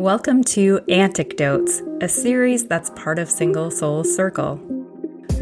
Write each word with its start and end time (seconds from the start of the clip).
Welcome 0.00 0.44
to 0.44 0.80
Anecdotes, 0.88 1.82
a 2.00 2.08
series 2.08 2.66
that's 2.66 2.88
part 2.96 3.18
of 3.18 3.28
Single 3.28 3.70
Soul 3.70 4.02
Circle. 4.02 4.58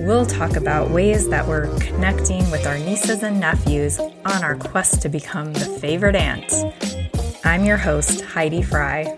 We'll 0.01 0.27
talk 0.27 0.57
about 0.57 0.91
ways 0.91 1.29
that 1.29 1.47
we're 1.47 1.69
connecting 1.79 2.51
with 2.51 2.67
our 2.67 2.77
nieces 2.77 3.23
and 3.23 3.39
nephews 3.39 4.01
on 4.01 4.43
our 4.43 4.57
quest 4.57 5.01
to 5.03 5.09
become 5.09 5.53
the 5.53 5.79
favorite 5.81 6.17
aunt. 6.17 6.53
I'm 7.45 7.65
your 7.65 7.77
host, 7.77 8.23
Heidi 8.23 8.63
Fry. 8.63 9.17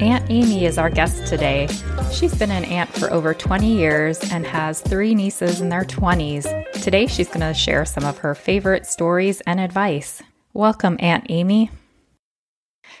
Aunt 0.00 0.24
Amy 0.30 0.64
is 0.64 0.78
our 0.78 0.88
guest 0.88 1.26
today. 1.26 1.68
She's 2.10 2.34
been 2.34 2.50
an 2.50 2.64
aunt 2.64 2.88
for 2.94 3.12
over 3.12 3.34
20 3.34 3.70
years 3.70 4.20
and 4.32 4.46
has 4.46 4.80
three 4.80 5.14
nieces 5.14 5.60
in 5.60 5.68
their 5.68 5.84
20s. 5.84 6.72
Today, 6.82 7.06
she's 7.06 7.28
going 7.28 7.40
to 7.40 7.52
share 7.52 7.84
some 7.84 8.04
of 8.04 8.16
her 8.16 8.34
favorite 8.34 8.86
stories 8.86 9.42
and 9.42 9.60
advice. 9.60 10.22
Welcome, 10.54 10.96
Aunt 10.98 11.26
Amy. 11.28 11.70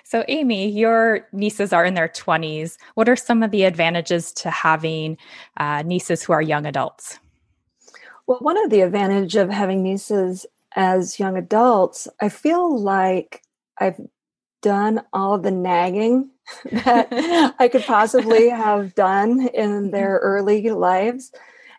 So, 0.04 0.24
Amy, 0.28 0.68
your 0.68 1.26
nieces 1.32 1.72
are 1.72 1.84
in 1.84 1.94
their 1.94 2.08
20s. 2.08 2.76
What 2.94 3.08
are 3.08 3.16
some 3.16 3.42
of 3.42 3.50
the 3.50 3.64
advantages 3.64 4.32
to 4.34 4.50
having 4.50 5.16
uh, 5.56 5.82
nieces 5.82 6.22
who 6.22 6.32
are 6.32 6.42
young 6.42 6.66
adults? 6.66 7.18
Well, 8.26 8.38
one 8.40 8.62
of 8.64 8.70
the 8.70 8.82
advantage 8.82 9.36
of 9.36 9.50
having 9.50 9.82
nieces 9.82 10.46
as 10.76 11.18
young 11.18 11.36
adults, 11.36 12.06
I 12.20 12.28
feel 12.28 12.78
like 12.78 13.42
I've 13.78 14.00
done 14.62 15.02
all 15.12 15.38
the 15.38 15.50
nagging 15.50 16.30
that 16.72 17.08
I 17.58 17.68
could 17.68 17.84
possibly 17.84 18.48
have 18.50 18.94
done 18.94 19.48
in 19.48 19.70
mm-hmm. 19.70 19.90
their 19.90 20.18
early 20.22 20.68
lives. 20.70 21.32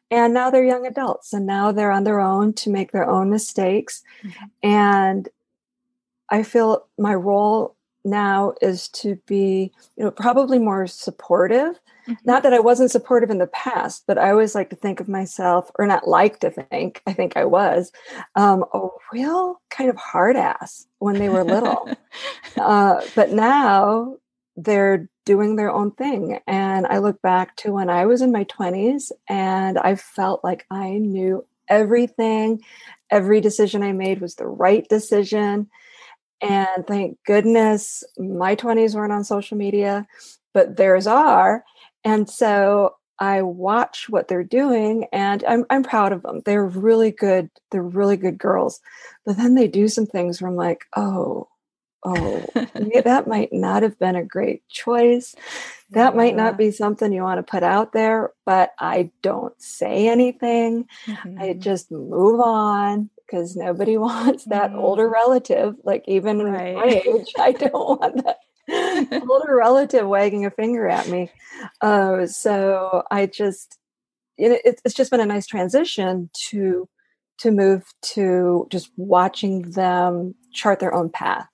And 0.10 0.34
now 0.34 0.50
they're 0.50 0.66
young 0.66 0.86
adults 0.86 1.32
and 1.32 1.46
now 1.46 1.72
they're 1.72 1.92
on 1.92 2.04
their 2.04 2.20
own 2.20 2.52
to 2.56 2.70
make 2.70 2.92
their 2.92 3.10
own 3.10 3.30
mistakes. 3.30 4.04
Mm-hmm. 4.24 4.46
And 4.62 5.30
I 6.30 6.44
feel 6.44 6.88
my 6.98 7.14
role 7.14 7.76
now 8.04 8.54
is 8.62 8.88
to 8.90 9.16
be, 9.28 9.72
you 9.96 10.04
know, 10.04 10.12
probably 10.12 10.60
more 10.60 10.88
supportive. 10.88 11.80
Mm-hmm. 12.08 12.14
Not 12.26 12.44
that 12.44 12.54
I 12.54 12.60
wasn't 12.60 12.92
supportive 12.92 13.30
in 13.30 13.38
the 13.38 13.48
past, 13.48 14.04
but 14.08 14.18
I 14.18 14.32
always 14.32 14.56
like 14.56 14.70
to 14.72 14.76
think 14.76 15.00
of 15.00 15.08
myself, 15.08 15.72
or 15.78 15.86
not 15.86 16.08
like 16.08 16.40
to 16.40 16.50
think, 16.50 17.02
I 17.06 17.14
think 17.14 17.38
I 17.38 17.46
was, 17.46 17.92
um, 18.36 18.66
a 18.74 18.88
real 19.14 19.62
kind 19.70 19.90
of 19.90 19.98
hard 19.98 20.36
ass 20.36 20.88
when 21.00 21.16
they 21.16 21.30
were 21.30 21.44
little. 21.44 21.90
uh, 22.58 23.02
but 23.16 23.32
now 23.32 24.18
they're 24.56 25.10
doing 25.26 25.56
their 25.56 25.72
own 25.72 25.92
thing. 25.92 26.40
And 26.48 26.86
I 26.88 26.98
look 26.98 27.22
back 27.22 27.56
to 27.58 27.72
when 27.72 27.90
I 27.90 28.06
was 28.06 28.22
in 28.22 28.32
my 28.32 28.44
20s 28.46 29.12
and 29.30 29.78
I 29.78 29.96
felt 29.96 30.44
like 30.44 30.66
I 30.72 30.98
knew 30.98 31.46
everything. 31.68 32.62
Every 33.10 33.42
decision 33.42 33.84
I 33.84 33.92
made 33.92 34.22
was 34.22 34.36
the 34.36 34.48
right 34.48 34.88
decision. 34.90 35.70
And 36.42 36.88
thank 36.88 37.18
goodness 37.26 38.04
my 38.18 38.56
20s 38.56 38.96
weren't 38.96 39.14
on 39.14 39.24
social 39.24 39.58
media, 39.58 40.08
but 40.54 40.76
theirs 40.78 41.08
are. 41.08 41.64
And 42.04 42.30
so 42.30 42.96
I 43.20 43.44
watch 43.44 44.10
what 44.10 44.28
they're 44.28 44.44
doing 44.44 45.06
and 45.14 45.44
I'm, 45.48 45.66
I'm 45.70 45.84
proud 45.84 46.12
of 46.12 46.24
them. 46.24 46.42
They're 46.44 46.66
really 46.66 47.12
good. 47.12 47.52
They're 47.70 47.84
really 47.84 48.18
good 48.18 48.40
girls. 48.40 48.82
But 49.26 49.38
then 49.38 49.54
they 49.54 49.68
do 49.68 49.88
some 49.88 50.08
things 50.08 50.42
where 50.42 50.50
I'm 50.50 50.58
like, 50.58 50.86
oh, 50.98 51.48
oh, 52.04 52.46
that 52.56 53.28
might 53.28 53.54
not 53.54 53.84
have 53.84 54.00
been 54.00 54.16
a 54.16 54.26
great 54.26 54.68
choice. 54.70 55.36
That 55.92 56.14
yeah. 56.14 56.18
might 56.18 56.36
not 56.36 56.58
be 56.58 56.72
something 56.72 57.14
you 57.14 57.22
want 57.22 57.38
to 57.38 57.50
put 57.52 57.62
out 57.62 57.94
there, 57.94 58.32
but 58.44 58.72
I 58.80 59.12
don't 59.22 59.60
say 59.62 60.08
anything. 60.08 60.88
Mm-hmm. 61.06 61.40
I 61.40 61.54
just 61.54 61.92
move 61.92 62.40
on 62.40 63.12
because 63.32 63.56
nobody 63.56 63.98
wants 63.98 64.46
that 64.46 64.72
mm-hmm. 64.72 64.80
older 64.80 65.10
relative, 65.10 65.76
like 65.84 66.04
even 66.08 66.40
right. 66.44 66.76
my 66.76 66.84
age, 67.06 67.34
I 67.38 67.52
don't 67.54 67.74
want 67.74 68.24
that 68.26 69.24
older 69.30 69.56
relative 69.56 70.08
wagging 70.08 70.46
a 70.46 70.52
finger 70.52 70.88
at 70.88 71.08
me. 71.08 71.30
Uh, 71.82 72.28
so 72.28 73.04
I 73.10 73.26
just, 73.26 73.78
you 74.38 74.50
know, 74.50 74.58
it, 74.64 74.82
it's 74.86 74.94
just 74.94 75.12
been 75.12 75.20
a 75.20 75.26
nice 75.26 75.48
transition 75.48 76.30
to 76.50 76.88
to 77.40 77.50
move 77.50 77.84
to 78.04 78.68
just 78.70 78.92
watching 78.98 79.72
them 79.72 80.36
chart 80.54 80.80
their 80.80 80.94
own 80.94 81.10
path 81.10 81.48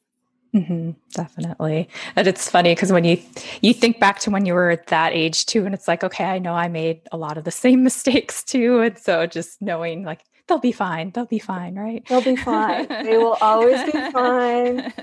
Mm-hmm, 0.57 0.91
definitely. 1.11 1.89
And 2.15 2.27
it's 2.27 2.49
funny 2.49 2.73
because 2.73 2.91
when 2.91 3.03
you 3.03 3.21
you 3.61 3.73
think 3.73 3.99
back 3.99 4.19
to 4.19 4.31
when 4.31 4.45
you 4.45 4.53
were 4.53 4.71
at 4.71 4.87
that 4.87 5.13
age 5.13 5.45
too, 5.45 5.65
and 5.65 5.73
it's 5.73 5.87
like, 5.87 6.03
okay, 6.03 6.25
I 6.25 6.39
know 6.39 6.53
I 6.53 6.67
made 6.67 7.01
a 7.11 7.17
lot 7.17 7.37
of 7.37 7.43
the 7.43 7.51
same 7.51 7.83
mistakes 7.83 8.43
too. 8.43 8.79
And 8.79 8.97
so 8.97 9.27
just 9.27 9.61
knowing 9.61 10.03
like 10.03 10.21
they'll 10.47 10.59
be 10.59 10.71
fine. 10.71 11.11
They'll 11.11 11.25
be 11.25 11.39
fine, 11.39 11.75
right? 11.75 12.03
They'll 12.07 12.23
be 12.23 12.35
fine. 12.35 12.87
they 12.87 13.17
will 13.17 13.37
always 13.41 13.83
be 13.83 14.11
fine. 14.11 14.93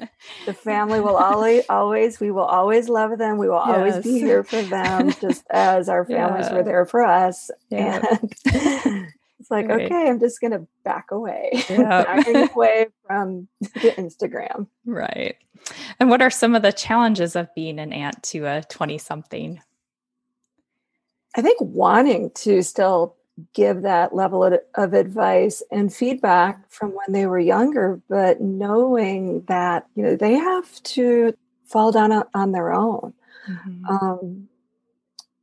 The 0.47 0.55
family 0.55 1.01
will 1.01 1.17
always 1.17 1.65
always 1.69 2.21
we 2.21 2.31
will 2.31 2.45
always 2.45 2.89
love 2.89 3.19
them. 3.19 3.39
We 3.39 3.49
will 3.49 3.63
yes. 3.67 3.77
always 3.77 3.99
be 3.99 4.19
here 4.19 4.43
for 4.43 4.63
them, 4.63 5.13
just 5.21 5.45
as 5.51 5.89
our 5.89 6.05
families 6.05 6.47
yeah. 6.49 6.55
were 6.55 6.63
there 6.63 6.87
for 6.87 7.05
us. 7.05 7.51
Yeah. 7.71 8.03
And 8.11 8.35
it's 9.45 9.51
like, 9.51 9.69
right. 9.69 9.83
okay, 9.83 10.09
I'm 10.09 10.21
just 10.21 10.41
going 10.41 10.53
to 10.53 10.67
back 10.85 11.11
away, 11.11 11.51
yep. 11.53 11.79
backing 12.07 12.49
away 12.49 12.87
from 13.07 13.49
the 13.61 13.93
Instagram. 13.99 14.69
Right. 14.87 15.37
And 16.01 16.11
what 16.11 16.23
are 16.23 16.31
some 16.31 16.55
of 16.55 16.63
the 16.63 16.73
challenges 16.73 17.37
of 17.37 17.55
being 17.55 17.79
an 17.79 17.93
aunt 17.93 18.23
to 18.25 18.47
a 18.47 18.63
20 18.63 18.99
something? 18.99 19.61
I 21.37 21.43
think 21.43 21.59
wanting 21.61 22.31
to 22.37 22.63
still 22.63 23.17
give 23.53 23.83
that 23.83 24.15
level 24.15 24.45
of, 24.45 24.55
of, 24.75 24.95
advice 24.95 25.63
and 25.71 25.93
feedback 25.93 26.71
from 26.71 26.91
when 26.91 27.13
they 27.13 27.27
were 27.27 27.39
younger, 27.39 28.01
but 28.09 28.41
knowing 28.41 29.43
that, 29.49 29.87
you 29.95 30.03
know, 30.03 30.15
they 30.17 30.35
have 30.35 30.83
to 30.85 31.35
fall 31.65 31.91
down 31.91 32.13
on, 32.33 32.53
their 32.53 32.73
own. 32.73 33.13
Mm-hmm. 33.49 33.87
Um, 33.87 34.49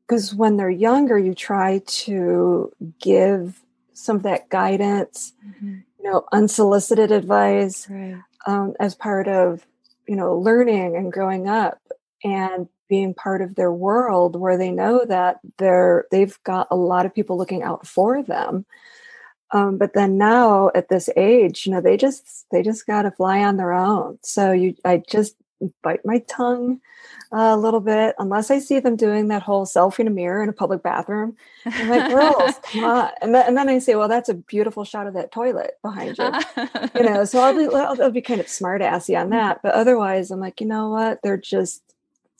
because 0.08 0.36
when 0.36 0.58
they're 0.58 0.70
younger, 0.70 1.18
you 1.18 1.34
try 1.34 1.82
to 1.86 2.72
give 3.00 3.62
some 3.94 4.18
of 4.18 4.24
that 4.24 4.50
guidance, 4.50 5.34
mm-hmm. 5.46 5.80
you 6.00 6.12
know, 6.12 6.26
unsolicited 6.34 7.12
advice 7.12 7.88
right. 7.90 8.18
um, 8.46 8.74
as 8.80 8.94
part 8.94 9.28
of, 9.30 9.66
you 10.08 10.16
know, 10.16 10.38
learning 10.38 10.98
and 10.98 11.14
growing 11.14 11.48
up 11.48 11.80
and 12.24 12.68
being 12.92 13.14
part 13.14 13.42
of 13.42 13.56
their 13.56 13.72
world 13.72 14.36
where 14.36 14.58
they 14.58 14.70
know 14.70 15.06
that 15.06 15.40
they're 15.58 16.08
they've 16.12 16.38
got 16.44 16.68
a 16.70 16.76
lot 16.76 17.06
of 17.06 17.16
people 17.16 17.38
looking 17.38 17.64
out 17.64 17.88
for 17.88 18.22
them. 18.22 18.66
Um, 19.54 19.78
but 19.78 19.94
then 19.94 20.18
now 20.18 20.72
at 20.76 20.90
this 20.90 21.10
age, 21.16 21.66
you 21.66 21.72
know, 21.72 21.80
they 21.80 21.96
just 21.96 22.46
they 22.52 22.62
just 22.62 22.86
got 22.86 23.04
to 23.04 23.12
fly 23.12 23.46
on 23.46 23.56
their 23.56 23.72
own. 23.72 24.20
So 24.24 24.52
you, 24.52 24.76
I 24.84 25.02
just 25.10 25.36
bite 25.82 26.04
my 26.04 26.20
tongue 26.28 26.82
a 27.32 27.56
little 27.56 27.80
bit 27.80 28.14
unless 28.20 28.52
I 28.52 28.60
see 28.60 28.80
them 28.80 28.98
doing 28.98 29.30
that 29.30 29.44
whole 29.44 29.66
selfie 29.66 30.00
in 30.00 30.08
a 30.08 30.12
mirror 30.12 30.44
in 30.44 30.50
a 30.50 30.54
public 30.54 30.84
bathroom. 30.84 31.38
I'm 31.66 31.88
like, 31.88 32.10
girls, 32.14 32.56
come 32.64 32.84
on. 32.84 33.12
And 33.22 33.34
then, 33.34 33.48
and 33.48 33.56
then 33.56 33.70
I 33.70 33.80
say, 33.80 33.96
well, 33.96 34.10
that's 34.10 34.28
a 34.28 34.34
beautiful 34.34 34.84
shot 34.84 35.08
of 35.08 35.14
that 35.14 35.32
toilet 35.32 35.76
behind 35.82 36.18
you. 36.18 36.30
you 36.96 37.04
know, 37.10 37.24
so 37.24 37.40
I'll 37.40 37.56
be, 37.56 37.74
I'll, 37.74 38.04
I'll 38.04 38.12
be 38.12 38.22
kind 38.22 38.42
of 38.42 38.50
smart 38.50 38.82
assy 38.82 39.16
on 39.16 39.30
that. 39.30 39.62
But 39.64 39.76
otherwise, 39.76 40.30
I'm 40.30 40.42
like, 40.42 40.60
you 40.60 40.68
know 40.68 40.90
what? 40.90 41.22
They're 41.24 41.38
just, 41.38 41.91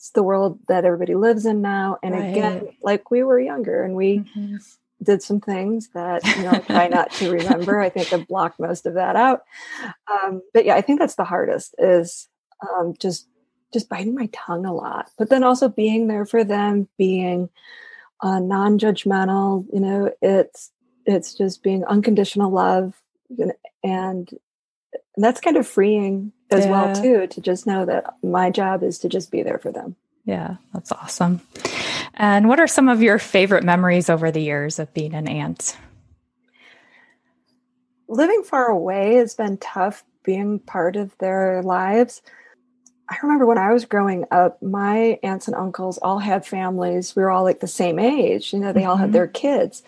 it's 0.02 0.10
the 0.10 0.22
world 0.24 0.58
that 0.66 0.84
everybody 0.84 1.14
lives 1.14 1.46
in 1.46 1.62
now. 1.62 1.96
And 2.02 2.12
right. 2.12 2.30
again, 2.30 2.68
like 2.82 3.12
we 3.12 3.22
were 3.22 3.38
younger 3.38 3.84
and 3.84 3.94
we, 3.94 4.18
mm-hmm 4.18 4.56
did 5.02 5.22
some 5.22 5.40
things 5.40 5.88
that 5.94 6.24
you 6.36 6.44
know 6.44 6.52
I 6.52 6.58
try 6.58 6.88
not 6.88 7.10
to 7.12 7.32
remember. 7.32 7.80
I 7.80 7.88
think 7.88 8.12
I've 8.12 8.28
blocked 8.28 8.60
most 8.60 8.86
of 8.86 8.94
that 8.94 9.16
out. 9.16 9.42
Um, 10.08 10.42
but 10.54 10.64
yeah, 10.64 10.76
I 10.76 10.80
think 10.80 11.00
that's 11.00 11.16
the 11.16 11.24
hardest 11.24 11.74
is 11.78 12.28
um, 12.62 12.94
just 12.98 13.26
just 13.72 13.88
biting 13.88 14.14
my 14.14 14.28
tongue 14.32 14.66
a 14.66 14.72
lot, 14.72 15.10
but 15.18 15.28
then 15.28 15.42
also 15.42 15.68
being 15.68 16.06
there 16.06 16.26
for 16.26 16.44
them, 16.44 16.88
being 16.98 17.48
uh, 18.20 18.38
non-judgmental. 18.38 19.66
You 19.72 19.80
know, 19.80 20.12
it's 20.20 20.70
it's 21.06 21.34
just 21.34 21.62
being 21.62 21.84
unconditional 21.84 22.50
love, 22.50 22.94
and, 23.38 23.52
and 23.82 24.30
that's 25.16 25.40
kind 25.40 25.56
of 25.56 25.66
freeing 25.66 26.32
as 26.52 26.64
yeah. 26.64 26.70
well 26.70 27.02
too 27.02 27.26
to 27.26 27.40
just 27.40 27.66
know 27.66 27.84
that 27.86 28.14
my 28.22 28.50
job 28.50 28.82
is 28.82 28.98
to 29.00 29.08
just 29.08 29.30
be 29.30 29.42
there 29.42 29.58
for 29.58 29.72
them. 29.72 29.96
Yeah, 30.24 30.56
that's 30.72 30.92
awesome. 30.92 31.40
And 32.14 32.48
what 32.48 32.60
are 32.60 32.66
some 32.66 32.88
of 32.88 33.02
your 33.02 33.18
favorite 33.18 33.64
memories 33.64 34.08
over 34.08 34.30
the 34.30 34.40
years 34.40 34.78
of 34.78 34.92
being 34.94 35.14
an 35.14 35.28
aunt? 35.28 35.76
Living 38.08 38.42
far 38.42 38.66
away 38.66 39.14
has 39.14 39.34
been 39.34 39.56
tough 39.56 40.04
being 40.22 40.58
part 40.58 40.96
of 40.96 41.16
their 41.18 41.62
lives. 41.62 42.22
I 43.08 43.16
remember 43.22 43.46
when 43.46 43.58
I 43.58 43.72
was 43.72 43.84
growing 43.84 44.26
up, 44.30 44.62
my 44.62 45.18
aunts 45.22 45.48
and 45.48 45.56
uncles 45.56 45.98
all 45.98 46.18
had 46.18 46.46
families. 46.46 47.16
We 47.16 47.22
were 47.22 47.30
all 47.30 47.42
like 47.42 47.60
the 47.60 47.66
same 47.66 47.98
age. 47.98 48.52
You 48.52 48.60
know, 48.60 48.72
they 48.72 48.80
mm-hmm. 48.80 48.90
all 48.90 48.96
had 48.96 49.06
mm-hmm. 49.06 49.12
their 49.14 49.26
kids. 49.26 49.82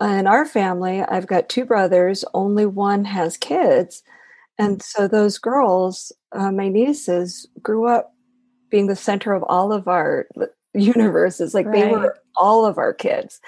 In 0.00 0.26
our 0.26 0.44
family, 0.44 1.02
I've 1.02 1.26
got 1.26 1.48
two 1.48 1.64
brothers, 1.64 2.24
only 2.34 2.66
one 2.66 3.04
has 3.06 3.36
kids. 3.36 4.02
And 4.58 4.82
so 4.82 5.06
those 5.06 5.38
girls, 5.38 6.12
uh, 6.32 6.50
my 6.50 6.68
nieces, 6.68 7.46
grew 7.62 7.86
up 7.86 8.14
being 8.70 8.86
the 8.86 8.96
center 8.96 9.32
of 9.32 9.42
all 9.44 9.72
of 9.72 9.86
our 9.86 10.26
universes. 10.74 11.54
Like 11.54 11.66
right. 11.66 11.84
they 11.84 11.90
were 11.90 12.18
all 12.36 12.64
of 12.64 12.78
our 12.78 12.92
kids. 12.92 13.40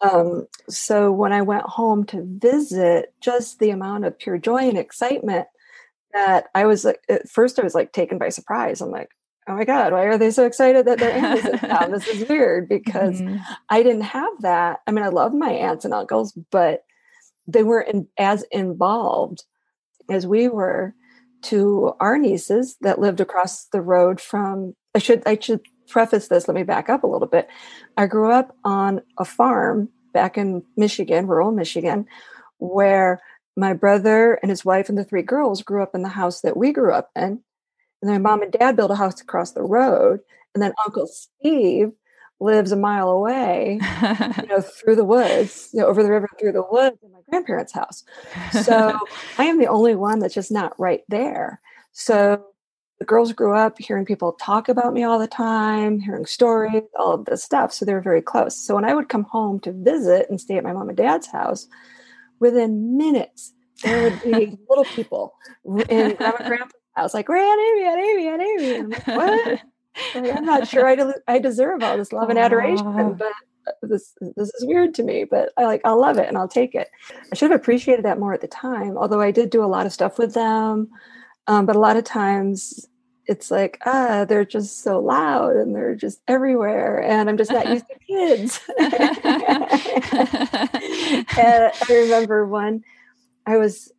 Um, 0.00 0.46
so 0.68 1.10
when 1.10 1.32
I 1.32 1.42
went 1.42 1.64
home 1.64 2.04
to 2.06 2.24
visit, 2.26 3.14
just 3.20 3.58
the 3.58 3.70
amount 3.70 4.04
of 4.04 4.18
pure 4.18 4.38
joy 4.38 4.68
and 4.68 4.78
excitement 4.78 5.46
that 6.12 6.46
I 6.54 6.66
was 6.66 6.84
like, 6.84 7.00
at 7.08 7.28
first 7.28 7.58
I 7.58 7.62
was 7.62 7.74
like 7.74 7.92
taken 7.92 8.18
by 8.18 8.30
surprise. 8.30 8.80
I'm 8.80 8.90
like, 8.90 9.10
oh 9.48 9.54
my 9.54 9.64
God, 9.64 9.92
why 9.92 10.02
are 10.02 10.18
they 10.18 10.30
so 10.30 10.44
excited 10.44 10.86
that 10.86 10.98
their 10.98 11.12
aunt 11.12 11.38
is 11.38 11.46
in 11.46 11.58
town? 11.58 11.92
This 11.92 12.06
is 12.06 12.28
weird 12.28 12.68
because 12.68 13.20
mm-hmm. 13.20 13.38
I 13.70 13.82
didn't 13.82 14.02
have 14.02 14.32
that. 14.40 14.80
I 14.86 14.92
mean, 14.92 15.04
I 15.04 15.08
love 15.08 15.32
my 15.32 15.50
aunts 15.50 15.84
and 15.84 15.94
uncles, 15.94 16.32
but 16.50 16.84
they 17.46 17.62
weren't 17.62 17.88
in, 17.88 18.08
as 18.18 18.44
involved 18.50 19.44
as 20.08 20.26
we 20.26 20.48
were 20.48 20.94
to 21.40 21.92
our 22.00 22.18
nieces 22.18 22.76
that 22.80 22.98
lived 22.98 23.20
across 23.20 23.66
the 23.66 23.80
road 23.80 24.20
from 24.20 24.74
I 24.94 24.98
should 24.98 25.22
I 25.26 25.38
should 25.40 25.60
preface 25.88 26.28
this, 26.28 26.48
let 26.48 26.54
me 26.54 26.62
back 26.64 26.88
up 26.88 27.02
a 27.02 27.06
little 27.06 27.28
bit. 27.28 27.48
I 27.96 28.06
grew 28.06 28.30
up 28.30 28.56
on 28.64 29.00
a 29.18 29.24
farm 29.24 29.88
back 30.12 30.36
in 30.36 30.62
Michigan, 30.76 31.26
rural 31.26 31.50
Michigan, 31.52 32.06
where 32.58 33.20
my 33.56 33.72
brother 33.72 34.34
and 34.42 34.50
his 34.50 34.64
wife 34.64 34.88
and 34.88 34.98
the 34.98 35.04
three 35.04 35.22
girls 35.22 35.62
grew 35.62 35.82
up 35.82 35.94
in 35.94 36.02
the 36.02 36.08
house 36.08 36.40
that 36.42 36.56
we 36.56 36.72
grew 36.72 36.92
up 36.92 37.10
in. 37.16 37.42
And 38.00 38.08
then 38.08 38.22
my 38.22 38.30
mom 38.30 38.42
and 38.42 38.52
dad 38.52 38.76
built 38.76 38.90
a 38.90 38.96
house 38.96 39.20
across 39.20 39.52
the 39.52 39.62
road. 39.62 40.20
And 40.54 40.62
then 40.62 40.72
Uncle 40.86 41.06
Steve 41.06 41.92
lives 42.40 42.72
a 42.72 42.76
mile 42.76 43.08
away, 43.10 43.80
you 43.82 44.46
know, 44.48 44.60
through 44.60 44.96
the 44.96 45.04
woods, 45.04 45.70
you 45.72 45.80
know, 45.80 45.86
over 45.86 46.02
the 46.02 46.10
river 46.10 46.28
through 46.38 46.52
the 46.52 46.64
woods 46.70 46.96
in 47.02 47.12
my 47.12 47.18
grandparents' 47.28 47.72
house. 47.72 48.04
So 48.62 48.98
I 49.38 49.44
am 49.44 49.58
the 49.58 49.66
only 49.66 49.94
one 49.94 50.20
that's 50.20 50.34
just 50.34 50.52
not 50.52 50.78
right 50.78 51.02
there. 51.08 51.60
So 51.92 52.44
the 52.98 53.04
girls 53.04 53.32
grew 53.32 53.54
up 53.54 53.78
hearing 53.78 54.04
people 54.04 54.32
talk 54.32 54.68
about 54.68 54.92
me 54.92 55.02
all 55.02 55.18
the 55.18 55.28
time, 55.28 56.00
hearing 56.00 56.26
stories, 56.26 56.82
all 56.98 57.14
of 57.14 57.24
this 57.24 57.42
stuff. 57.42 57.72
So 57.72 57.84
they 57.84 57.94
were 57.94 58.00
very 58.00 58.22
close. 58.22 58.56
So 58.56 58.74
when 58.74 58.84
I 58.84 58.94
would 58.94 59.08
come 59.08 59.24
home 59.24 59.60
to 59.60 59.72
visit 59.72 60.26
and 60.28 60.40
stay 60.40 60.56
at 60.56 60.64
my 60.64 60.72
mom 60.72 60.88
and 60.88 60.96
dad's 60.96 61.28
house, 61.28 61.68
within 62.40 62.96
minutes, 62.96 63.52
there 63.82 64.02
would 64.02 64.22
be 64.22 64.58
little 64.68 64.84
people 64.84 65.34
in 65.64 66.16
grandma 66.16 66.36
grandpa's 66.46 66.72
house, 66.94 67.14
like, 67.14 67.28
Aunt 67.30 67.60
Amy, 67.60 67.86
Aunt 67.86 68.00
Amy, 68.00 68.28
Aunt 68.28 68.42
Amy. 68.42 68.74
And 68.74 68.82
I'm 68.84 68.90
like, 68.90 69.06
what? 69.06 69.60
Like, 70.14 70.36
I'm 70.36 70.44
not 70.44 70.68
sure 70.68 70.86
I, 70.86 70.94
de- 70.94 71.22
I 71.26 71.38
deserve 71.38 71.82
all 71.82 71.96
this 71.96 72.12
love 72.12 72.30
and 72.30 72.38
adoration, 72.38 73.14
but 73.14 73.32
uh, 73.66 73.72
this 73.82 74.14
this 74.36 74.48
is 74.54 74.66
weird 74.66 74.94
to 74.94 75.02
me. 75.02 75.24
But 75.24 75.52
I 75.56 75.64
like 75.64 75.80
I'll 75.84 76.00
love 76.00 76.18
it 76.18 76.28
and 76.28 76.36
I'll 76.36 76.48
take 76.48 76.74
it. 76.74 76.88
I 77.32 77.34
should 77.34 77.50
have 77.50 77.60
appreciated 77.60 78.04
that 78.04 78.18
more 78.18 78.32
at 78.32 78.40
the 78.40 78.48
time. 78.48 78.96
Although 78.96 79.20
I 79.20 79.30
did 79.30 79.50
do 79.50 79.64
a 79.64 79.66
lot 79.66 79.86
of 79.86 79.92
stuff 79.92 80.18
with 80.18 80.34
them, 80.34 80.88
um, 81.46 81.66
but 81.66 81.76
a 81.76 81.80
lot 81.80 81.96
of 81.96 82.04
times 82.04 82.88
it's 83.28 83.50
like 83.50 83.78
ah 83.84 84.24
they're 84.24 84.44
just 84.44 84.82
so 84.82 84.98
loud 84.98 85.54
and 85.54 85.76
they're 85.76 85.94
just 85.94 86.20
everywhere 86.26 87.02
and 87.02 87.28
i'm 87.28 87.36
just 87.36 87.52
not 87.52 87.68
used 87.68 87.84
to 87.86 87.98
kids 88.06 88.60
and 91.38 91.72
i 91.72 91.72
remember 91.90 92.46
one 92.46 92.82
i 93.46 93.58
was 93.58 93.92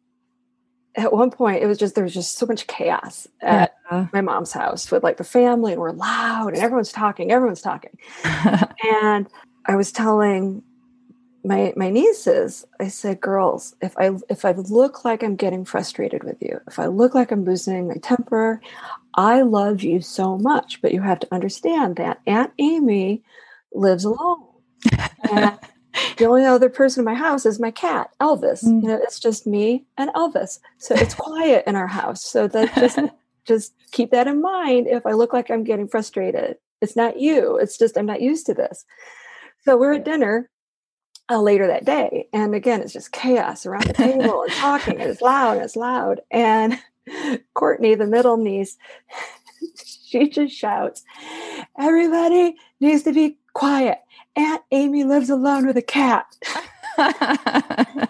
at 0.99 1.13
one 1.13 1.31
point 1.31 1.63
it 1.63 1.67
was 1.67 1.77
just 1.77 1.95
there 1.95 2.03
was 2.03 2.13
just 2.13 2.37
so 2.37 2.45
much 2.45 2.67
chaos 2.67 3.27
at 3.41 3.75
yeah. 3.91 4.07
my 4.13 4.21
mom's 4.21 4.51
house 4.51 4.91
with 4.91 5.03
like 5.03 5.17
the 5.17 5.23
family 5.23 5.71
and 5.71 5.81
we're 5.81 5.91
loud 5.91 6.49
and 6.49 6.57
everyone's 6.57 6.91
talking 6.91 7.31
everyone's 7.31 7.61
talking 7.61 7.97
and 8.93 9.27
i 9.65 9.75
was 9.75 9.91
telling 9.91 10.61
my 11.43 11.73
my 11.77 11.89
nieces 11.89 12.65
i 12.79 12.87
said 12.87 13.21
girls 13.21 13.75
if 13.81 13.97
i 13.97 14.11
if 14.29 14.43
i 14.43 14.51
look 14.51 15.05
like 15.05 15.23
i'm 15.23 15.35
getting 15.35 15.63
frustrated 15.63 16.23
with 16.23 16.37
you 16.41 16.59
if 16.67 16.77
i 16.77 16.85
look 16.85 17.15
like 17.15 17.31
i'm 17.31 17.45
losing 17.45 17.87
my 17.87 17.95
temper 17.95 18.59
i 19.15 19.41
love 19.41 19.81
you 19.81 20.01
so 20.01 20.37
much 20.37 20.81
but 20.81 20.93
you 20.93 21.01
have 21.01 21.19
to 21.19 21.33
understand 21.33 21.95
that 21.95 22.19
aunt 22.27 22.51
amy 22.59 23.23
lives 23.73 24.03
alone 24.03 24.43
and 25.31 25.57
the 26.17 26.25
only 26.25 26.45
other 26.45 26.69
person 26.69 27.01
in 27.01 27.05
my 27.05 27.13
house 27.13 27.45
is 27.45 27.59
my 27.59 27.71
cat, 27.71 28.11
Elvis. 28.19 28.63
Mm. 28.63 28.81
You 28.81 28.87
know, 28.89 28.99
it's 29.01 29.19
just 29.19 29.47
me 29.47 29.85
and 29.97 30.09
Elvis. 30.11 30.59
So 30.77 30.95
it's 30.95 31.15
quiet 31.15 31.63
in 31.67 31.75
our 31.75 31.87
house. 31.87 32.23
So 32.23 32.47
that 32.47 32.73
just 32.75 32.99
just 33.45 33.73
keep 33.91 34.11
that 34.11 34.27
in 34.27 34.41
mind 34.41 34.87
if 34.87 35.05
I 35.05 35.11
look 35.11 35.33
like 35.33 35.49
I'm 35.49 35.63
getting 35.63 35.87
frustrated. 35.87 36.57
It's 36.81 36.95
not 36.95 37.19
you. 37.19 37.57
It's 37.57 37.77
just 37.77 37.97
I'm 37.97 38.05
not 38.05 38.21
used 38.21 38.45
to 38.47 38.53
this. 38.53 38.85
So 39.65 39.77
we're 39.77 39.93
at 39.93 40.05
dinner 40.05 40.49
uh, 41.29 41.41
later 41.41 41.67
that 41.67 41.85
day. 41.85 42.27
And 42.33 42.55
again, 42.55 42.81
it's 42.81 42.93
just 42.93 43.11
chaos 43.11 43.65
around 43.65 43.85
the 43.85 43.93
table 43.93 44.43
and 44.43 44.51
talking. 44.53 44.99
And 44.99 45.09
it's 45.09 45.21
loud 45.21 45.57
and 45.57 45.65
it's 45.65 45.75
loud. 45.75 46.21
And 46.31 46.79
Courtney, 47.53 47.95
the 47.95 48.07
middle 48.07 48.37
niece, 48.37 48.77
she 50.05 50.29
just 50.29 50.55
shouts, 50.55 51.03
Everybody 51.77 52.55
needs 52.79 53.03
to 53.03 53.13
be 53.13 53.37
quiet. 53.53 53.99
Aunt 54.35 54.61
Amy 54.71 55.03
lives 55.03 55.29
alone 55.29 55.67
with 55.67 55.77
a 55.77 55.81
cat. 55.81 56.25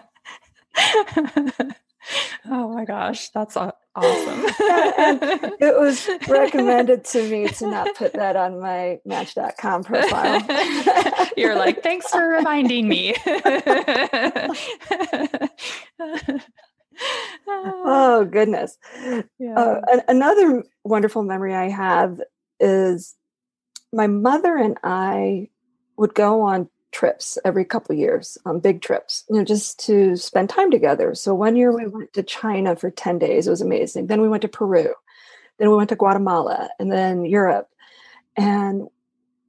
oh 2.49 2.73
my 2.73 2.85
gosh, 2.85 3.29
that's 3.29 3.57
awesome. 3.57 3.75
it 5.59 5.77
was 5.77 6.09
recommended 6.27 7.03
to 7.05 7.29
me 7.29 7.47
to 7.47 7.69
not 7.69 7.95
put 7.95 8.13
that 8.13 8.35
on 8.35 8.59
my 8.59 8.99
match.com 9.05 9.83
profile. 9.83 10.45
You're 11.37 11.55
like, 11.55 11.83
thanks 11.83 12.09
for 12.09 12.27
reminding 12.27 12.87
me. 12.87 13.15
oh, 17.47 18.27
goodness. 18.29 18.77
Yeah. 19.39 19.53
Uh, 19.55 19.81
another 20.07 20.63
wonderful 20.83 21.23
memory 21.23 21.55
I 21.55 21.69
have 21.69 22.19
is 22.59 23.15
my 23.91 24.07
mother 24.07 24.55
and 24.55 24.77
I 24.83 25.49
would 25.99 26.15
go 26.15 26.41
on 26.41 26.69
trips 26.91 27.37
every 27.43 27.65
couple 27.65 27.93
years 27.93 28.37
on 28.45 28.59
big 28.59 28.81
trips 28.81 29.23
you 29.29 29.35
know 29.35 29.43
just 29.43 29.79
to 29.85 30.15
spend 30.15 30.49
time 30.49 30.71
together. 30.71 31.13
So 31.13 31.35
one 31.35 31.55
year 31.55 31.75
we 31.75 31.85
went 31.85 32.13
to 32.13 32.23
china 32.23 32.75
for 32.75 32.89
10 32.89 33.19
days 33.19 33.45
it 33.45 33.51
was 33.51 33.61
amazing. 33.61 34.07
Then 34.07 34.21
we 34.21 34.29
went 34.29 34.41
to 34.41 34.47
peru 34.47 34.93
then 35.59 35.69
we 35.69 35.75
went 35.75 35.89
to 35.89 35.95
guatemala 35.95 36.69
and 36.79 36.91
then 36.91 37.25
europe. 37.25 37.69
And 38.37 38.87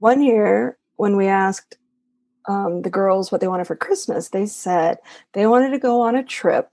one 0.00 0.23
year 0.23 0.76
when 0.97 1.17
we 1.17 1.29
asked 1.29 1.79
um, 2.47 2.82
the 2.82 2.91
girls 2.91 3.31
what 3.31 3.41
they 3.41 3.49
wanted 3.49 3.67
for 3.67 3.76
christmas 3.76 4.31
they 4.31 4.46
said 4.46 4.99
they 5.32 5.46
wanted 5.46 5.70
to 5.70 5.79
go 5.79 6.00
on 6.00 6.17
a 6.17 6.25
trip 6.25 6.70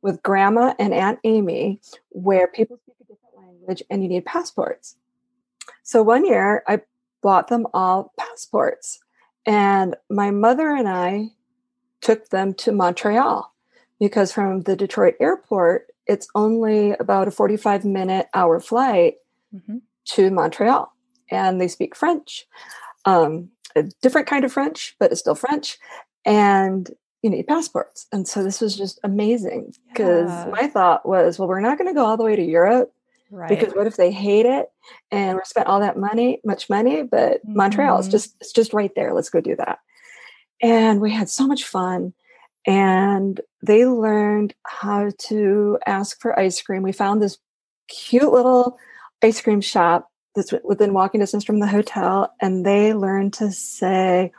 with 0.00 0.22
grandma 0.22 0.74
and 0.78 0.94
aunt 0.94 1.18
amy 1.24 1.80
where 2.08 2.48
people 2.48 2.78
speak 2.78 2.96
a 3.02 3.04
different 3.04 3.36
language 3.36 3.82
and 3.90 4.02
you 4.02 4.08
need 4.08 4.24
passports. 4.24 4.96
So 5.82 6.02
one 6.02 6.24
year 6.24 6.64
i 6.66 6.80
bought 7.22 7.48
them 7.48 7.66
all 7.74 8.12
passports 8.18 9.00
and 9.46 9.96
my 10.10 10.30
mother 10.30 10.70
and 10.70 10.88
I 10.88 11.30
took 12.00 12.28
them 12.28 12.54
to 12.54 12.72
Montreal 12.72 13.52
because 13.98 14.32
from 14.32 14.62
the 14.62 14.76
Detroit 14.76 15.14
airport, 15.20 15.90
it's 16.06 16.28
only 16.34 16.92
about 16.92 17.28
a 17.28 17.32
45 17.32 17.84
minute 17.84 18.28
hour 18.34 18.60
flight 18.60 19.16
mm-hmm. 19.54 19.78
to 20.06 20.30
Montreal. 20.30 20.92
And 21.30 21.60
they 21.60 21.68
speak 21.68 21.94
French, 21.94 22.46
um, 23.04 23.50
a 23.76 23.82
different 24.00 24.26
kind 24.26 24.44
of 24.44 24.52
French, 24.52 24.96
but 24.98 25.10
it's 25.10 25.20
still 25.20 25.34
French. 25.34 25.78
And 26.24 26.90
you 27.22 27.30
need 27.30 27.46
passports. 27.46 28.06
And 28.12 28.26
so 28.26 28.42
this 28.42 28.60
was 28.60 28.76
just 28.76 29.00
amazing 29.02 29.74
because 29.88 30.30
yeah. 30.30 30.48
my 30.50 30.68
thought 30.68 31.06
was, 31.06 31.38
well, 31.38 31.48
we're 31.48 31.60
not 31.60 31.76
going 31.76 31.88
to 31.88 31.94
go 31.94 32.06
all 32.06 32.16
the 32.16 32.24
way 32.24 32.36
to 32.36 32.42
Europe 32.42 32.92
Right. 33.30 33.48
Because 33.48 33.74
what 33.74 33.86
if 33.86 33.96
they 33.96 34.10
hate 34.10 34.46
it 34.46 34.68
and 35.10 35.36
we 35.36 35.42
spent 35.44 35.66
all 35.66 35.80
that 35.80 35.98
money, 35.98 36.40
much 36.44 36.70
money, 36.70 37.02
but 37.02 37.38
mm-hmm. 37.38 37.56
Montreal 37.56 37.98
is 37.98 38.08
just 38.08 38.34
it's 38.40 38.52
just 38.52 38.72
right 38.72 38.90
there. 38.94 39.12
Let's 39.12 39.30
go 39.30 39.40
do 39.40 39.56
that. 39.56 39.80
And 40.62 41.00
we 41.00 41.12
had 41.12 41.28
so 41.28 41.46
much 41.46 41.64
fun. 41.64 42.14
And 42.66 43.40
they 43.62 43.86
learned 43.86 44.54
how 44.64 45.10
to 45.28 45.78
ask 45.86 46.20
for 46.20 46.38
ice 46.38 46.60
cream. 46.60 46.82
We 46.82 46.92
found 46.92 47.22
this 47.22 47.38
cute 47.88 48.32
little 48.32 48.78
ice 49.22 49.40
cream 49.40 49.60
shop 49.60 50.10
that's 50.34 50.52
within 50.64 50.92
walking 50.92 51.20
distance 51.20 51.44
from 51.44 51.60
the 51.60 51.66
hotel, 51.66 52.32
and 52.40 52.64
they 52.64 52.94
learned 52.94 53.34
to 53.34 53.50
say, 53.50 54.32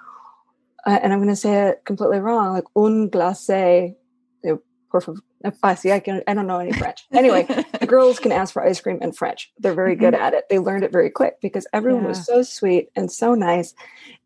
uh, 0.86 1.00
and 1.02 1.12
I'm 1.12 1.20
going 1.20 1.30
to 1.30 1.36
say 1.36 1.70
it 1.70 1.84
completely 1.86 2.20
wrong, 2.20 2.54
like 2.54 2.66
un 2.76 3.10
por 3.10 5.02
favor, 5.02 5.18
I 5.18 5.29
see. 5.76 5.92
I 5.92 6.00
can. 6.00 6.22
I 6.28 6.34
don't 6.34 6.48
know 6.48 6.60
any 6.60 6.74
French. 6.74 7.06
Anyway, 7.14 7.44
the 7.80 7.86
girls 7.88 8.20
can 8.20 8.32
ask 8.32 8.54
for 8.54 8.64
ice 8.64 8.82
cream 8.82 9.00
in 9.02 9.12
French. 9.12 9.52
They're 9.58 9.74
very 9.74 9.96
good 9.96 10.14
mm-hmm. 10.14 10.24
at 10.24 10.34
it. 10.34 10.46
They 10.50 10.60
learned 10.60 10.84
it 10.84 10.92
very 10.92 11.10
quick 11.10 11.40
because 11.42 11.66
everyone 11.74 12.04
yeah. 12.04 12.10
was 12.10 12.26
so 12.26 12.42
sweet 12.42 12.90
and 12.96 13.12
so 13.12 13.34
nice, 13.36 13.74